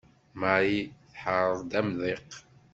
Mari 0.39 0.79
tḥerr-d 1.13 1.71
amḍiq. 1.79 2.29